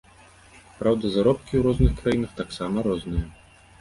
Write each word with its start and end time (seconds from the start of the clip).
Праўда, 0.79 1.05
заробкі 1.15 1.59
у 1.59 1.61
розных 1.67 1.91
краінах 1.99 2.31
таксама 2.41 2.77
розныя. 2.89 3.25